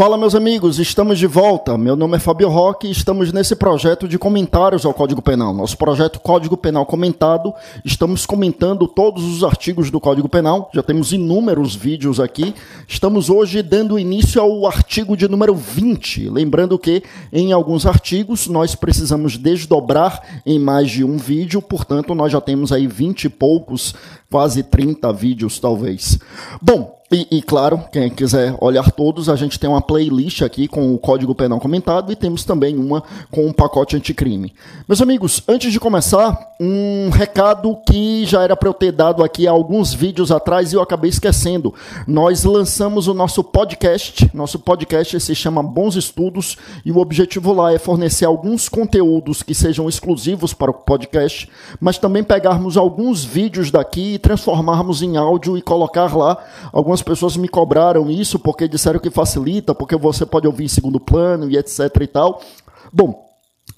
[0.00, 1.76] Fala, meus amigos, estamos de volta.
[1.76, 5.52] Meu nome é Fabio Roque e estamos nesse projeto de comentários ao Código Penal.
[5.52, 7.52] Nosso projeto Código Penal Comentado.
[7.84, 10.70] Estamos comentando todos os artigos do Código Penal.
[10.72, 12.54] Já temos inúmeros vídeos aqui.
[12.88, 16.30] Estamos hoje dando início ao artigo de número 20.
[16.30, 22.32] Lembrando que em alguns artigos nós precisamos desdobrar em mais de um vídeo, portanto, nós
[22.32, 23.94] já temos aí 20 e poucos,
[24.30, 26.18] quase 30 vídeos, talvez.
[26.62, 30.94] Bom, e, e, claro, quem quiser olhar todos, a gente tem uma playlist aqui com
[30.94, 33.02] o Código Penal comentado e temos também uma
[33.32, 34.54] com um pacote anticrime.
[34.86, 39.48] Meus amigos, antes de começar, um recado que já era para eu ter dado aqui
[39.48, 41.74] há alguns vídeos atrás e eu acabei esquecendo.
[42.06, 44.30] Nós lançamos o nosso podcast.
[44.32, 49.52] Nosso podcast se chama Bons Estudos e o objetivo lá é fornecer alguns conteúdos que
[49.52, 51.50] sejam exclusivos para o podcast,
[51.80, 56.38] mas também pegarmos alguns vídeos daqui e transformarmos em áudio e colocar lá
[56.72, 60.68] algumas algumas pessoas me cobraram isso porque disseram que facilita, porque você pode ouvir em
[60.68, 62.42] segundo plano e etc e tal.
[62.92, 63.26] Bom,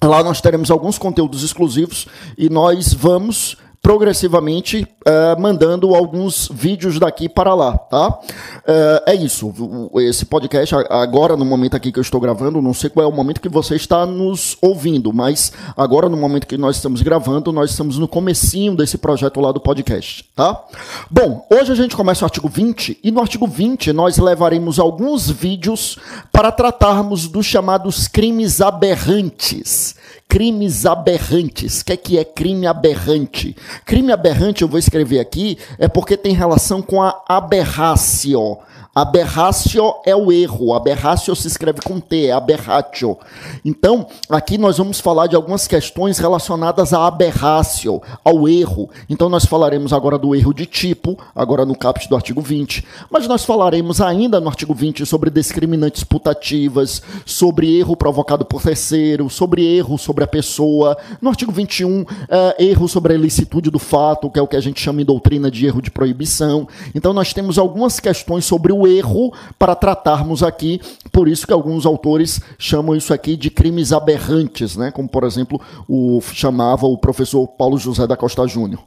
[0.03, 2.07] lá nós teremos alguns conteúdos exclusivos
[2.37, 8.11] e nós vamos progressivamente uh, mandando alguns vídeos daqui para lá, tá?
[8.11, 9.53] Uh, é isso.
[9.97, 13.13] Esse podcast, agora no momento aqui que eu estou gravando, não sei qual é o
[13.13, 17.71] momento que você está nos ouvindo, mas agora no momento que nós estamos gravando, nós
[17.71, 20.65] estamos no comecinho desse projeto lá do podcast, tá?
[21.11, 25.29] Bom, hoje a gente começa o artigo 20 e no artigo 20 nós levaremos alguns
[25.29, 25.99] vídeos
[26.31, 29.97] para tratarmos dos chamados crimes aberrantes
[30.33, 31.83] crimes aberrantes.
[31.83, 33.55] O que é, que é crime aberrante?
[33.85, 38.59] Crime aberrante, eu vou escrever aqui, é porque tem relação com a aberrácio.
[38.95, 40.75] Aberratio é o erro.
[40.75, 43.17] Aberratio se escreve com T, é aberratio.
[43.65, 48.91] Então, aqui nós vamos falar de algumas questões relacionadas à aberratio, ao erro.
[49.09, 52.85] Então, nós falaremos agora do erro de tipo, agora no caput do artigo 20.
[53.11, 59.31] Mas nós falaremos ainda no artigo 20 sobre discriminantes putativas, sobre erro provocado por terceiro,
[59.31, 60.99] sobre erro sobre a pessoa.
[61.19, 64.57] No artigo 21, uh, eh, erro sobre a ilicitude do fato, que é o que
[64.57, 66.69] a gente chama em doutrina de erro de proibição.
[66.95, 71.87] Então, nós temos algumas questões sobre o erro para tratarmos aqui, por isso que alguns
[71.87, 74.91] autores chamam isso aqui de crimes aberrantes, né?
[74.91, 78.81] como por exemplo o chamava o professor Paulo José da Costa Júnior.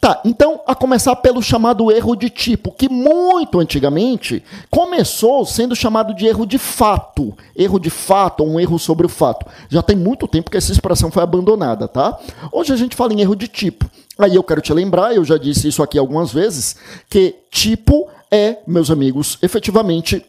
[0.00, 6.14] Tá, então a começar pelo chamado erro de tipo, que muito antigamente começou sendo chamado
[6.14, 9.46] de erro de fato, erro de fato, um erro sobre o fato.
[9.68, 12.18] Já tem muito tempo que essa expressão foi abandonada, tá?
[12.52, 13.88] Hoje a gente fala em erro de tipo.
[14.18, 16.76] Aí eu quero te lembrar, eu já disse isso aqui algumas vezes,
[17.08, 20.24] que tipo é, meus amigos, efetivamente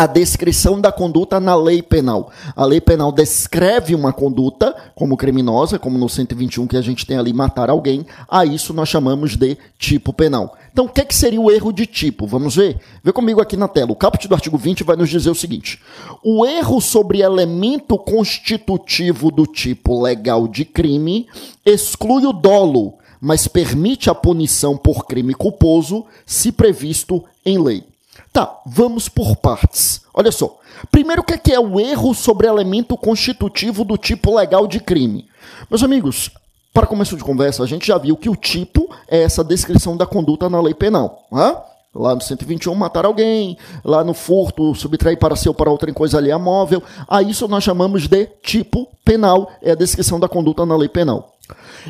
[0.00, 2.30] a descrição da conduta na lei penal.
[2.56, 7.18] A lei penal descreve uma conduta como criminosa, como no 121 que a gente tem
[7.18, 10.56] ali matar alguém, a isso nós chamamos de tipo penal.
[10.72, 12.26] Então, o que, é que seria o erro de tipo?
[12.26, 12.78] Vamos ver?
[13.02, 13.92] Vê comigo aqui na tela.
[13.92, 15.80] O caput do artigo 20 vai nos dizer o seguinte:
[16.24, 21.26] o erro sobre elemento constitutivo do tipo legal de crime
[21.66, 27.84] exclui o dolo mas permite a punição por crime culposo se previsto em lei.
[28.32, 30.02] Tá, vamos por partes.
[30.14, 30.58] Olha só.
[30.90, 35.28] Primeiro, o que é, é o erro sobre elemento constitutivo do tipo legal de crime?
[35.68, 36.30] Meus amigos,
[36.72, 40.06] para começo de conversa, a gente já viu que o tipo é essa descrição da
[40.06, 41.26] conduta na lei penal.
[41.30, 41.56] Né?
[41.92, 43.58] Lá no 121, matar alguém.
[43.84, 46.82] Lá no furto, subtrair para si ou para outra coisa ali móvel.
[47.08, 49.50] A isso nós chamamos de tipo penal.
[49.60, 51.34] É a descrição da conduta na lei penal.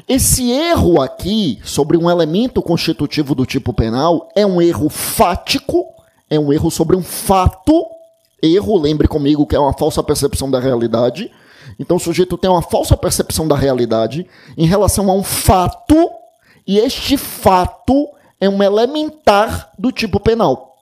[0.09, 5.85] Esse erro aqui, sobre um elemento constitutivo do tipo penal, é um erro fático,
[6.29, 7.87] é um erro sobre um fato.
[8.43, 11.31] Erro, lembre comigo que é uma falsa percepção da realidade.
[11.79, 14.27] Então o sujeito tem uma falsa percepção da realidade
[14.57, 16.11] em relação a um fato,
[16.67, 18.09] e este fato
[18.41, 20.77] é um elementar do tipo penal.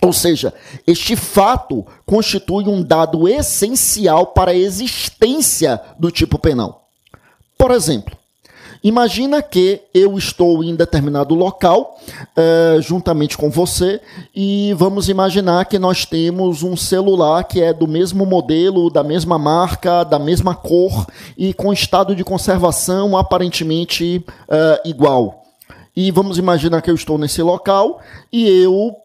[0.00, 0.52] Ou seja,
[0.84, 6.81] este fato constitui um dado essencial para a existência do tipo penal.
[7.62, 8.18] Por exemplo,
[8.82, 11.96] imagina que eu estou em determinado local,
[12.36, 14.00] uh, juntamente com você,
[14.34, 19.38] e vamos imaginar que nós temos um celular que é do mesmo modelo, da mesma
[19.38, 21.06] marca, da mesma cor
[21.38, 25.44] e com estado de conservação aparentemente uh, igual.
[25.94, 28.00] E vamos imaginar que eu estou nesse local
[28.32, 28.96] e eu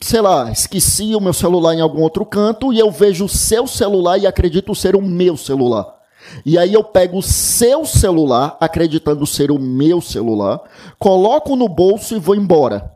[0.00, 3.68] sei lá, esqueci o meu celular em algum outro canto e eu vejo o seu
[3.68, 6.01] celular e acredito ser o meu celular.
[6.44, 10.60] E aí eu pego o seu celular, acreditando ser o meu celular,
[10.98, 12.90] coloco no bolso e vou embora.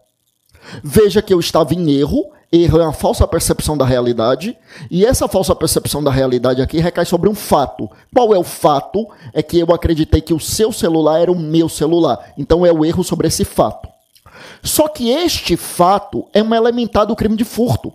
[0.83, 4.57] Veja que eu estava em erro, erro é uma falsa percepção da realidade,
[4.91, 7.89] e essa falsa percepção da realidade aqui recai sobre um fato.
[8.13, 9.07] Qual é o fato?
[9.33, 12.33] É que eu acreditei que o seu celular era o meu celular.
[12.37, 13.89] Então é o erro sobre esse fato.
[14.63, 17.93] Só que este fato é um elementar do crime de furto.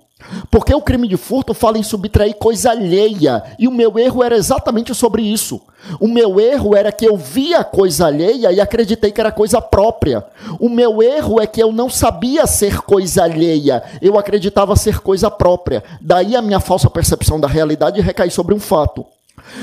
[0.49, 3.43] Porque o crime de furto fala em subtrair coisa alheia.
[3.57, 5.61] E o meu erro era exatamente sobre isso.
[5.99, 10.23] O meu erro era que eu via coisa alheia e acreditei que era coisa própria.
[10.59, 13.83] O meu erro é que eu não sabia ser coisa alheia.
[14.01, 15.83] Eu acreditava ser coisa própria.
[15.99, 19.05] Daí a minha falsa percepção da realidade recai sobre um fato.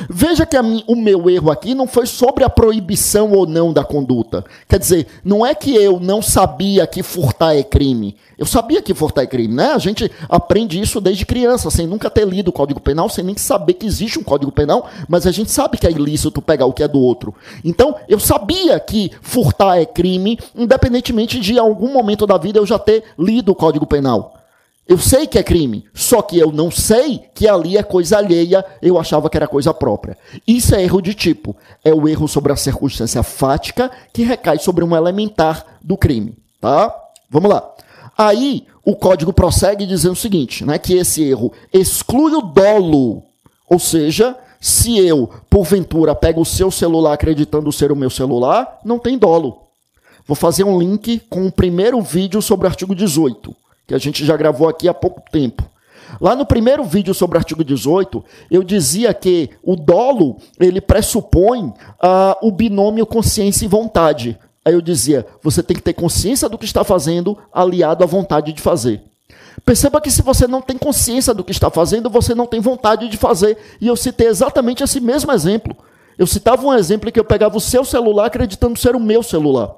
[0.08, 3.84] Veja que mim, o meu erro aqui não foi sobre a proibição ou não da
[3.84, 4.44] conduta.
[4.68, 8.16] Quer dizer, não é que eu não sabia que furtar é crime.
[8.36, 9.72] Eu sabia que furtar é crime, né?
[9.72, 13.36] A gente aprende isso desde criança, sem nunca ter lido o Código Penal, sem nem
[13.36, 16.72] saber que existe um Código Penal, mas a gente sabe que é ilícito pegar o
[16.72, 17.34] que é do outro.
[17.64, 22.78] Então, eu sabia que furtar é crime, independentemente de algum momento da vida eu já
[22.78, 24.37] ter lido o Código Penal.
[24.88, 28.64] Eu sei que é crime, só que eu não sei que ali é coisa alheia,
[28.80, 30.16] eu achava que era coisa própria.
[30.46, 31.54] Isso é erro de tipo.
[31.84, 36.90] É o erro sobre a circunstância fática que recai sobre um elementar do crime, tá?
[37.28, 37.70] Vamos lá.
[38.16, 43.22] Aí o código prossegue dizendo o seguinte, né, que esse erro exclui o dolo.
[43.68, 48.98] Ou seja, se eu, porventura, pego o seu celular acreditando ser o meu celular, não
[48.98, 49.64] tem dolo.
[50.26, 53.54] Vou fazer um link com o primeiro vídeo sobre o artigo 18
[53.88, 55.64] que a gente já gravou aqui há pouco tempo.
[56.20, 61.64] Lá no primeiro vídeo sobre o artigo 18, eu dizia que o dolo ele pressupõe
[61.64, 64.38] uh, o binômio consciência e vontade.
[64.62, 68.52] Aí eu dizia, você tem que ter consciência do que está fazendo, aliado à vontade
[68.52, 69.02] de fazer.
[69.64, 73.08] Perceba que se você não tem consciência do que está fazendo, você não tem vontade
[73.08, 73.56] de fazer.
[73.80, 75.74] E eu citei exatamente esse mesmo exemplo.
[76.18, 79.22] Eu citava um exemplo em que eu pegava o seu celular acreditando ser o meu
[79.22, 79.74] celular.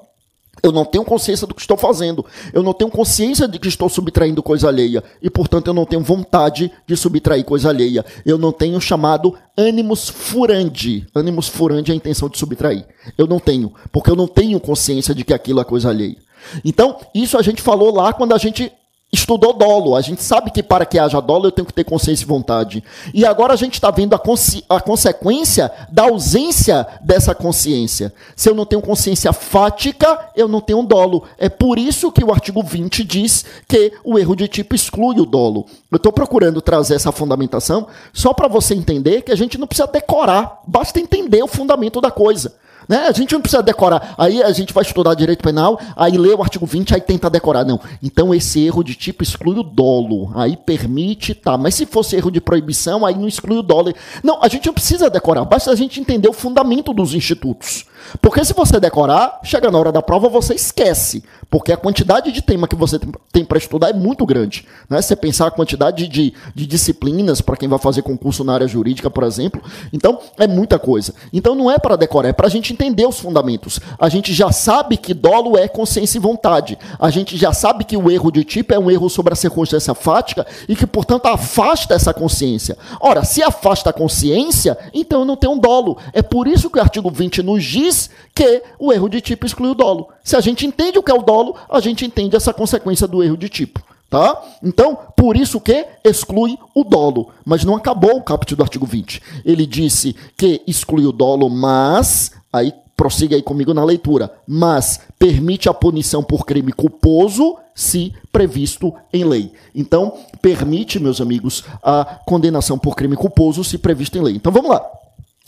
[0.62, 2.24] Eu não tenho consciência do que estou fazendo.
[2.52, 5.02] Eu não tenho consciência de que estou subtraindo coisa alheia.
[5.22, 8.04] E, portanto, eu não tenho vontade de subtrair coisa alheia.
[8.24, 11.06] Eu não tenho chamado ânimos furandi.
[11.14, 12.86] Ânimos furandi é a intenção de subtrair.
[13.16, 13.72] Eu não tenho.
[13.92, 16.16] Porque eu não tenho consciência de que aquilo é coisa alheia.
[16.64, 18.72] Então, isso a gente falou lá quando a gente
[19.12, 19.96] estudou dolo.
[19.96, 22.84] A gente sabe que para que haja dolo eu tenho que ter consciência e vontade.
[23.12, 24.20] E agora a gente está vendo a,
[24.68, 28.12] a, consequência da ausência dessa consciência.
[28.36, 31.24] Se eu não tenho consciência fática, eu não tenho dolo.
[31.38, 35.26] É por isso que o artigo 20 diz que o erro de tipo exclui o
[35.26, 35.66] dolo.
[35.90, 39.88] Eu estou procurando trazer essa fundamentação só para você entender que a gente não precisa
[39.88, 42.59] decorar, basta entender o fundamento da coisa.
[42.90, 43.06] Né?
[43.06, 44.16] A gente não precisa decorar.
[44.18, 47.64] Aí a gente vai estudar direito penal, aí lê o artigo 20, aí tenta decorar.
[47.64, 47.78] Não.
[48.02, 50.32] Então esse erro de tipo exclui o dolo.
[50.34, 51.56] Aí permite, tá.
[51.56, 53.94] Mas se fosse erro de proibição, aí não exclui o dolo.
[54.24, 55.44] Não, a gente não precisa decorar.
[55.44, 57.84] Basta a gente entender o fundamento dos institutos.
[58.20, 61.22] Porque se você decorar, chega na hora da prova, você esquece.
[61.50, 62.98] Porque a quantidade de tema que você
[63.32, 64.66] tem para estudar é muito grande.
[64.88, 65.02] Né?
[65.02, 69.10] Você pensar a quantidade de, de disciplinas para quem vai fazer concurso na área jurídica,
[69.10, 69.60] por exemplo.
[69.92, 71.12] Então, é muita coisa.
[71.32, 73.80] Então, não é para decorar, é para a gente entender os fundamentos.
[73.98, 76.78] A gente já sabe que dolo é consciência e vontade.
[76.98, 79.94] A gente já sabe que o erro de tipo é um erro sobre a circunstância
[79.94, 82.78] fática e que, portanto, afasta essa consciência.
[83.00, 85.98] Ora, se afasta a consciência, então não tem um dolo.
[86.12, 89.44] É por isso que o artigo 20 nos diz diz que o erro de tipo
[89.44, 90.08] exclui o dolo.
[90.22, 93.22] Se a gente entende o que é o dolo, a gente entende essa consequência do
[93.22, 93.82] erro de tipo.
[94.08, 94.42] Tá?
[94.62, 97.30] Então, por isso que exclui o dolo.
[97.44, 99.22] Mas não acabou o caput do artigo 20.
[99.44, 102.32] Ele disse que exclui o dolo, mas.
[102.52, 104.32] Aí prossiga aí comigo na leitura.
[104.48, 109.52] Mas permite a punição por crime culposo se previsto em lei.
[109.72, 114.34] Então, permite, meus amigos, a condenação por crime culposo se previsto em lei.
[114.34, 114.84] Então vamos lá.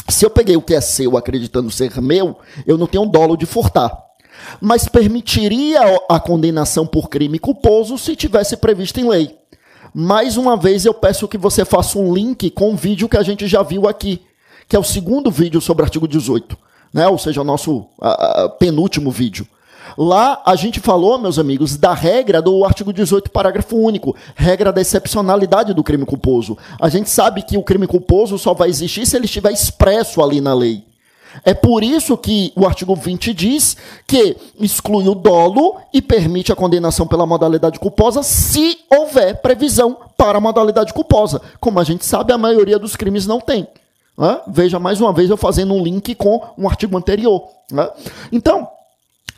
[0.09, 3.47] Se eu peguei o que é seu acreditando ser meu, eu não tenho dolo de
[3.47, 3.97] furtar.
[4.61, 9.37] Mas permitiria a condenação por crime culposo se tivesse previsto em lei.
[9.94, 13.23] Mais uma vez eu peço que você faça um link com o vídeo que a
[13.23, 14.23] gente já viu aqui,
[14.66, 16.56] que é o segundo vídeo sobre o artigo 18,
[16.94, 17.06] né?
[17.09, 19.47] ou seja, o nosso uh, penúltimo vídeo.
[19.96, 24.80] Lá a gente falou, meus amigos, da regra do artigo 18, parágrafo único, regra da
[24.80, 26.56] excepcionalidade do crime culposo.
[26.80, 30.40] A gente sabe que o crime culposo só vai existir se ele estiver expresso ali
[30.40, 30.84] na lei.
[31.44, 33.75] É por isso que o artigo 20 diz
[34.06, 40.37] que exclui o dolo e permite a condenação pela modalidade culposa se houver previsão para
[40.37, 41.40] a modalidade culposa.
[41.58, 43.66] Como a gente sabe, a maioria dos crimes não tem.
[44.46, 47.49] Veja mais uma vez eu fazendo um link com um artigo anterior.
[48.30, 48.68] Então,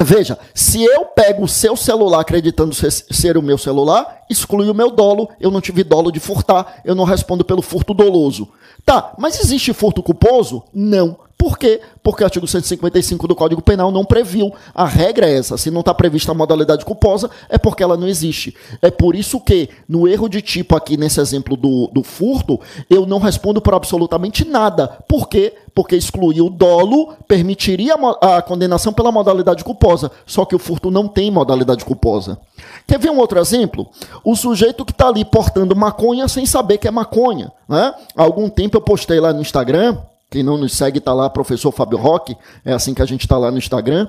[0.01, 4.75] Veja, se eu pego o seu celular acreditando ser, ser, o meu celular, exclui o
[4.75, 8.49] meu dolo, eu não tive dolo de furtar, eu não respondo pelo furto doloso.
[8.85, 10.65] Tá, mas existe furto culposo?
[10.73, 11.17] Não.
[11.37, 11.81] Por quê?
[12.03, 14.53] Porque o artigo 155 do Código Penal não previu.
[14.75, 15.57] A regra é essa.
[15.57, 18.57] Se não está prevista a modalidade culposa, é porque ela não existe.
[18.81, 23.05] É por isso que, no erro de tipo aqui, nesse exemplo do, do furto, eu
[23.05, 24.89] não respondo por absolutamente nada.
[25.09, 25.53] Por quê?
[25.75, 30.11] Porque excluir o dolo permitiria a, a condenação pela modalidade culposa.
[30.25, 32.39] Só que o furto não tem modalidade culposa.
[32.87, 33.89] Quer ver um outro exemplo?
[34.23, 37.53] O sujeito que está ali portando maconha sem saber que é maconha.
[37.69, 37.93] Né?
[38.17, 39.99] Há algum tempo eu postei lá no Instagram
[40.35, 43.39] quem não nos segue está lá, professor Fábio Roque, é assim que a gente está
[43.39, 44.09] lá no Instagram.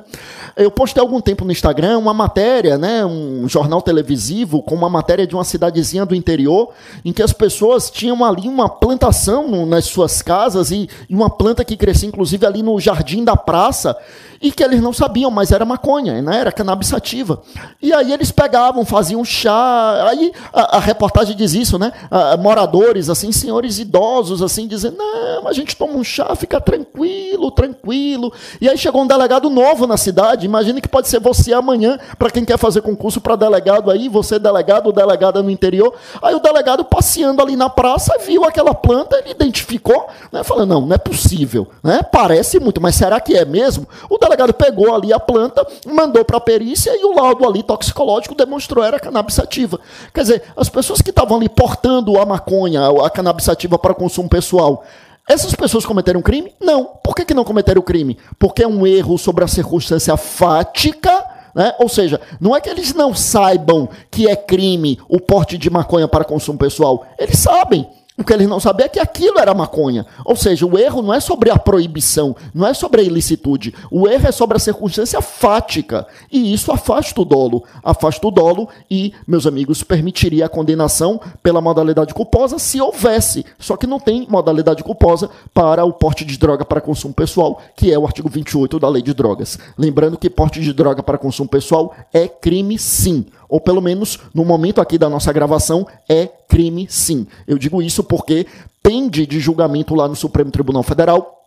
[0.58, 5.28] Eu postei algum tempo no Instagram uma matéria, né, um jornal televisivo com uma matéria
[5.28, 6.72] de uma cidadezinha do interior,
[7.06, 11.64] em que as pessoas tinham ali uma plantação nas suas casas e, e uma planta
[11.64, 13.96] que crescia inclusive ali no jardim da praça
[14.42, 16.40] e que eles não sabiam, mas era maconha, né?
[16.40, 17.42] era cannabis sativa.
[17.82, 20.08] E aí eles pegavam, faziam chá.
[20.10, 21.92] Aí a, a reportagem diz isso, né?
[22.12, 26.04] A, moradores, assim, senhores idosos, assim, dizendo: não, a gente toma um
[26.36, 28.32] fica tranquilo, tranquilo.
[28.62, 30.46] E aí chegou um delegado novo na cidade.
[30.46, 34.38] Imagine que pode ser você amanhã, para quem quer fazer concurso para delegado aí, você
[34.38, 35.94] delegado ou delegada no interior.
[36.22, 40.44] Aí o delegado passeando ali na praça viu aquela planta, ele identificou, né?
[40.44, 42.02] Falando: não, não é possível, né?
[42.04, 43.88] Parece muito, mas será que é mesmo?
[44.10, 48.36] O delegado pegou ali a planta, mandou para a perícia e o laudo ali toxicológico
[48.36, 49.80] demonstrou era cannabis sativa.
[50.14, 54.30] Quer dizer, as pessoas que estavam ali portando a maconha, a cannabis sativa para consumo
[54.30, 54.84] pessoal,
[55.28, 56.54] essas pessoas cometeram crime?
[56.62, 56.86] Não.
[57.04, 58.18] Por que, que não cometeram crime?
[58.38, 61.26] Porque é um erro sobre a circunstância fática.
[61.56, 61.74] Né?
[61.80, 66.08] Ou seja, não é que eles não saibam que é crime o porte de maconha
[66.08, 67.08] para consumo pessoal.
[67.18, 67.88] Eles sabem.
[68.18, 70.06] O que eles não sabiam é que aquilo era maconha.
[70.24, 73.76] Ou seja, o erro não é sobre a proibição, não é sobre a ilicitude.
[73.92, 76.08] O erro é sobre a circunstância fática.
[76.32, 77.66] E isso afasta o dolo.
[77.84, 83.46] Afasta o dolo e, meus amigos, permitiria a condenação pela modalidade culposa se houvesse.
[83.60, 87.92] Só que não tem modalidade culposa para o porte de droga para consumo pessoal, que
[87.92, 89.60] é o artigo 28 da Lei de Drogas.
[89.78, 94.44] Lembrando que porte de droga para consumo pessoal é crime sim ou pelo menos no
[94.44, 97.26] momento aqui da nossa gravação, é crime sim.
[97.48, 98.46] Eu digo isso porque
[98.84, 101.45] pende de julgamento lá no Supremo Tribunal Federal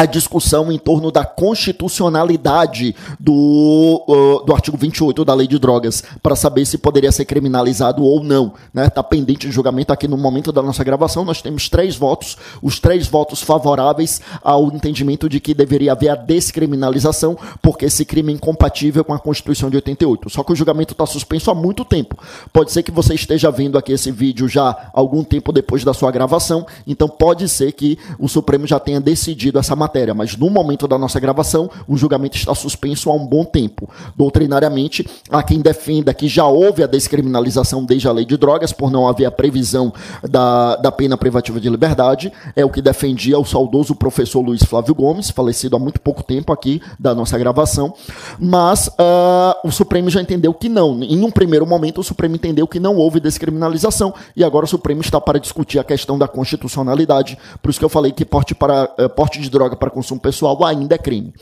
[0.00, 6.02] a discussão em torno da constitucionalidade do, uh, do artigo 28 da Lei de Drogas,
[6.22, 8.46] para saber se poderia ser criminalizado ou não.
[8.46, 8.88] Está né?
[8.88, 11.22] Tá pendente de julgamento aqui no momento da nossa gravação.
[11.22, 16.14] Nós temos três votos, os três votos favoráveis ao entendimento de que deveria haver a
[16.14, 20.30] descriminalização, porque esse crime é incompatível com a Constituição de 88.
[20.30, 22.16] Só que o julgamento está suspenso há muito tempo.
[22.54, 26.10] Pode ser que você esteja vendo aqui esse vídeo já algum tempo depois da sua
[26.10, 30.48] gravação, então pode ser que o Supremo já tenha decidido essa matéria matéria, mas no
[30.48, 33.90] momento da nossa gravação, o julgamento está suspenso há um bom tempo.
[34.16, 38.90] Doutrinariamente, há quem defenda que já houve a descriminalização desde a lei de drogas, por
[38.90, 39.92] não haver a previsão
[40.22, 44.94] da, da pena privativa de liberdade, é o que defendia o saudoso professor Luiz Flávio
[44.94, 47.92] Gomes, falecido há muito pouco tempo aqui da nossa gravação,
[48.38, 51.02] mas uh, o Supremo já entendeu que não.
[51.02, 55.00] Em um primeiro momento, o Supremo entendeu que não houve descriminalização e agora o Supremo
[55.00, 58.84] está para discutir a questão da constitucionalidade, por isso que eu falei que porte, para,
[58.98, 61.32] uh, porte de droga para consumo pessoal ainda é crime.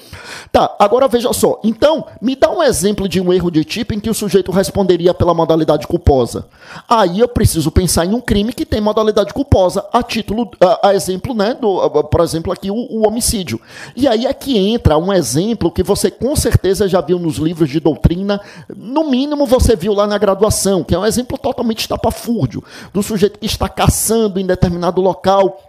[0.52, 1.60] Tá, agora veja só.
[1.64, 5.12] Então, me dá um exemplo de um erro de tipo em que o sujeito responderia
[5.12, 6.46] pela modalidade culposa.
[6.88, 10.94] Aí eu preciso pensar em um crime que tem modalidade culposa, a título, a, a
[10.94, 13.60] exemplo, né, do, por exemplo, aqui o, o homicídio.
[13.96, 17.68] E aí é que entra um exemplo que você com certeza já viu nos livros
[17.68, 18.40] de doutrina,
[18.74, 23.38] no mínimo você viu lá na graduação, que é um exemplo totalmente estapafúrdio, do sujeito
[23.38, 25.67] que está caçando em determinado local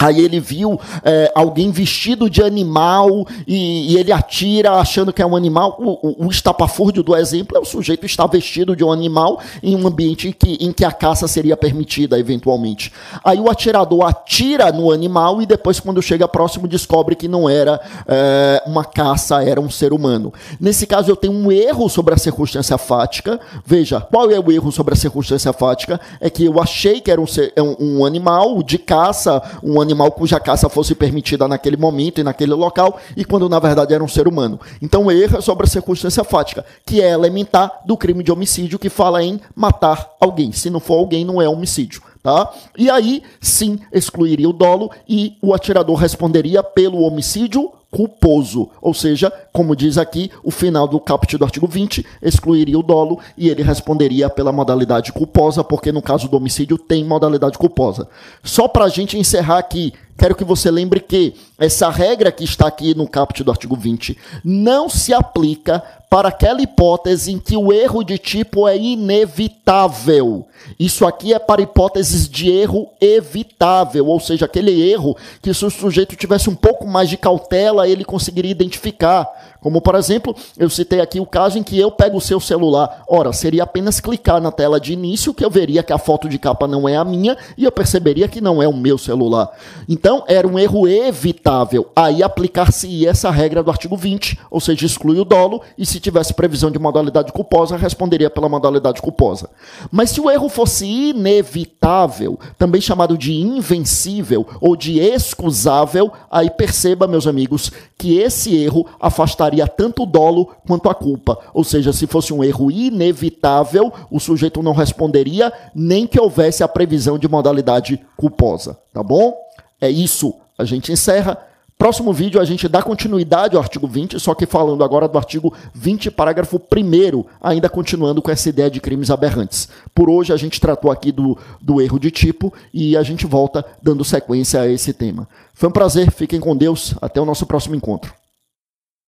[0.00, 5.26] Aí ele viu é, alguém vestido de animal e, e, ele atira achando que é
[5.26, 5.76] um animal.
[5.78, 9.76] O, o, o, estapafúrdio do exemplo é o sujeito estar vestido de um animal em
[9.76, 12.90] um ambiente em que, em que a caça seria permitida eventualmente.
[13.22, 17.78] Aí o atirador atira no animal e depois, quando chega próximo, descobre que não era
[18.08, 20.32] é, uma caça, era um ser humano.
[20.58, 23.38] Nesse caso, eu tenho um erro sobre a circunstância fática.
[23.66, 26.00] Veja, qual é o erro sobre a circunstância fática?
[26.22, 29.78] É que eu achei que era um, ser, é um, um animal de caça, um
[29.78, 33.92] animal animal cuja caça fosse permitida naquele momento e naquele local, e quando na verdade
[33.92, 34.60] era um ser humano.
[34.80, 39.22] Então erra sobre a circunstância fática, que é elementar do crime de homicídio, que fala
[39.22, 40.52] em matar alguém.
[40.52, 42.02] Se não for alguém, não é homicídio.
[42.22, 42.52] Tá?
[42.76, 48.70] E aí, sim, excluiria o dolo e o atirador responderia pelo homicídio culposo.
[48.80, 53.18] Ou seja, como diz aqui, o final do caput do artigo 20 excluiria o dolo
[53.36, 58.08] e ele responderia pela modalidade culposa, porque no caso do homicídio tem modalidade culposa.
[58.42, 62.66] Só para a gente encerrar aqui, quero que você lembre que essa regra que está
[62.66, 67.72] aqui no caput do artigo 20 não se aplica para aquela hipótese em que o
[67.72, 70.46] erro de tipo é inevitável.
[70.78, 75.70] Isso aqui é para hipóteses de erro evitável, ou seja, aquele erro que se o
[75.70, 79.26] sujeito tivesse um pouco mais de cautela, ele conseguiria identificar.
[79.60, 83.04] Como, por exemplo, eu citei aqui o caso em que eu pego o seu celular.
[83.08, 86.38] Ora, seria apenas clicar na tela de início que eu veria que a foto de
[86.38, 89.50] capa não é a minha e eu perceberia que não é o meu celular.
[89.88, 91.90] Então, era um erro evitável.
[91.94, 96.32] Aí aplicar-se essa regra do artigo 20, ou seja, exclui o dolo e se tivesse
[96.32, 99.50] previsão de modalidade culposa, responderia pela modalidade culposa.
[99.90, 107.06] Mas se o erro fosse inevitável, também chamado de invencível ou de excusável, aí perceba,
[107.06, 111.38] meus amigos, que esse erro afastaria tanto o dolo quanto a culpa.
[111.52, 116.68] Ou seja, se fosse um erro inevitável, o sujeito não responderia nem que houvesse a
[116.68, 118.78] previsão de modalidade culposa.
[118.92, 119.34] Tá bom?
[119.80, 120.34] É isso.
[120.58, 121.38] A gente encerra.
[121.80, 125.54] Próximo vídeo a gente dá continuidade ao artigo 20, só que falando agora do artigo
[125.72, 129.66] 20, parágrafo 1, ainda continuando com essa ideia de crimes aberrantes.
[129.94, 133.64] Por hoje a gente tratou aqui do, do erro de tipo e a gente volta
[133.82, 135.26] dando sequência a esse tema.
[135.54, 138.19] Foi um prazer, fiquem com Deus, até o nosso próximo encontro.